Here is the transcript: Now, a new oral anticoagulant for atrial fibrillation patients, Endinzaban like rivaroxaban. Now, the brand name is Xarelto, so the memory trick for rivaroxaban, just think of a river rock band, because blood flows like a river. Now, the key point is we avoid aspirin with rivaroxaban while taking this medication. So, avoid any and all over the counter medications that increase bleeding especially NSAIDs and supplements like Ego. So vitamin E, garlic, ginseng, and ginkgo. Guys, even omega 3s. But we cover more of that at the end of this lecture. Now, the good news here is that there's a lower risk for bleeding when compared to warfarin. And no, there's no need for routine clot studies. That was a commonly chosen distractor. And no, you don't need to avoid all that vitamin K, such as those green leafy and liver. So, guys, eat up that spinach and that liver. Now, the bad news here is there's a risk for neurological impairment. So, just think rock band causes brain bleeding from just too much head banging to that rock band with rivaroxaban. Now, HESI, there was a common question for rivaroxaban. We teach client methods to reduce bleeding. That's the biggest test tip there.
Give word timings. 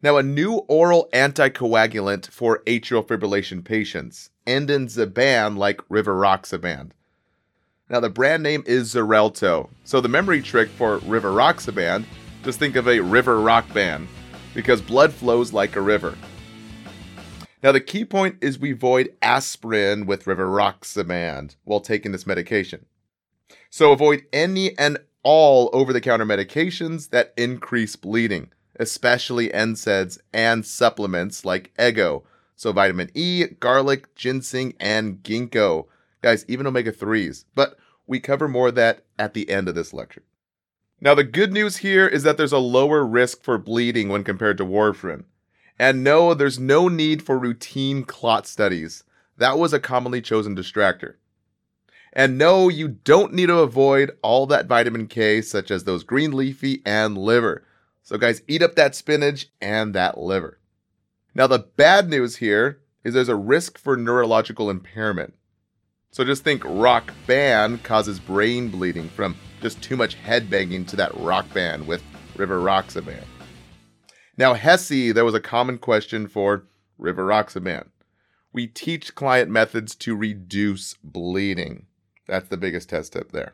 Now, 0.00 0.16
a 0.16 0.22
new 0.22 0.58
oral 0.68 1.08
anticoagulant 1.12 2.30
for 2.30 2.62
atrial 2.68 3.04
fibrillation 3.04 3.64
patients, 3.64 4.30
Endinzaban 4.46 5.58
like 5.58 5.78
rivaroxaban. 5.88 6.90
Now, 7.90 7.98
the 7.98 8.08
brand 8.08 8.44
name 8.44 8.62
is 8.64 8.94
Xarelto, 8.94 9.68
so 9.82 10.00
the 10.00 10.08
memory 10.08 10.40
trick 10.40 10.68
for 10.68 11.00
rivaroxaban, 11.00 12.04
just 12.44 12.60
think 12.60 12.76
of 12.76 12.86
a 12.86 13.00
river 13.00 13.40
rock 13.40 13.72
band, 13.74 14.06
because 14.54 14.80
blood 14.80 15.12
flows 15.12 15.52
like 15.52 15.74
a 15.74 15.80
river. 15.80 16.16
Now, 17.64 17.72
the 17.72 17.80
key 17.80 18.04
point 18.04 18.36
is 18.40 18.56
we 18.56 18.70
avoid 18.70 19.12
aspirin 19.20 20.06
with 20.06 20.26
rivaroxaban 20.26 21.56
while 21.64 21.80
taking 21.80 22.12
this 22.12 22.24
medication. 22.24 22.86
So, 23.68 23.90
avoid 23.90 24.26
any 24.32 24.78
and 24.78 24.98
all 25.24 25.70
over 25.72 25.92
the 25.92 26.00
counter 26.00 26.24
medications 26.24 27.10
that 27.10 27.34
increase 27.36 27.96
bleeding 27.96 28.52
especially 28.78 29.48
NSAIDs 29.48 30.18
and 30.32 30.64
supplements 30.64 31.44
like 31.44 31.72
Ego. 31.78 32.24
So 32.56 32.72
vitamin 32.72 33.10
E, 33.14 33.44
garlic, 33.60 34.14
ginseng, 34.14 34.74
and 34.80 35.22
ginkgo. 35.22 35.86
Guys, 36.22 36.44
even 36.48 36.66
omega 36.66 36.92
3s. 36.92 37.44
But 37.54 37.78
we 38.06 38.20
cover 38.20 38.48
more 38.48 38.68
of 38.68 38.74
that 38.76 39.04
at 39.18 39.34
the 39.34 39.48
end 39.50 39.68
of 39.68 39.74
this 39.74 39.92
lecture. 39.92 40.22
Now, 41.00 41.14
the 41.14 41.24
good 41.24 41.52
news 41.52 41.76
here 41.78 42.08
is 42.08 42.24
that 42.24 42.36
there's 42.36 42.52
a 42.52 42.58
lower 42.58 43.06
risk 43.06 43.44
for 43.44 43.58
bleeding 43.58 44.08
when 44.08 44.24
compared 44.24 44.58
to 44.58 44.64
warfarin. 44.64 45.24
And 45.78 46.02
no, 46.02 46.34
there's 46.34 46.58
no 46.58 46.88
need 46.88 47.22
for 47.22 47.38
routine 47.38 48.02
clot 48.02 48.48
studies. 48.48 49.04
That 49.36 49.58
was 49.58 49.72
a 49.72 49.78
commonly 49.78 50.20
chosen 50.20 50.56
distractor. 50.56 51.14
And 52.12 52.36
no, 52.36 52.68
you 52.68 52.88
don't 52.88 53.32
need 53.32 53.46
to 53.46 53.58
avoid 53.58 54.10
all 54.22 54.46
that 54.46 54.66
vitamin 54.66 55.06
K, 55.06 55.40
such 55.40 55.70
as 55.70 55.84
those 55.84 56.02
green 56.02 56.32
leafy 56.32 56.82
and 56.84 57.16
liver. 57.16 57.64
So, 58.08 58.16
guys, 58.16 58.40
eat 58.48 58.62
up 58.62 58.74
that 58.76 58.94
spinach 58.94 59.48
and 59.60 59.94
that 59.94 60.16
liver. 60.16 60.58
Now, 61.34 61.46
the 61.46 61.58
bad 61.58 62.08
news 62.08 62.36
here 62.36 62.80
is 63.04 63.12
there's 63.12 63.28
a 63.28 63.36
risk 63.36 63.76
for 63.76 63.98
neurological 63.98 64.70
impairment. 64.70 65.34
So, 66.10 66.24
just 66.24 66.42
think 66.42 66.62
rock 66.64 67.12
band 67.26 67.82
causes 67.82 68.18
brain 68.18 68.70
bleeding 68.70 69.10
from 69.10 69.36
just 69.60 69.82
too 69.82 69.94
much 69.94 70.14
head 70.14 70.48
banging 70.48 70.86
to 70.86 70.96
that 70.96 71.14
rock 71.18 71.52
band 71.52 71.86
with 71.86 72.02
rivaroxaban. 72.34 73.24
Now, 74.38 74.54
HESI, 74.54 75.12
there 75.12 75.26
was 75.26 75.34
a 75.34 75.38
common 75.38 75.76
question 75.76 76.28
for 76.28 76.64
rivaroxaban. 76.98 77.88
We 78.54 78.68
teach 78.68 79.16
client 79.16 79.50
methods 79.50 79.94
to 79.96 80.16
reduce 80.16 80.94
bleeding. 81.04 81.84
That's 82.26 82.48
the 82.48 82.56
biggest 82.56 82.88
test 82.88 83.12
tip 83.12 83.32
there. 83.32 83.52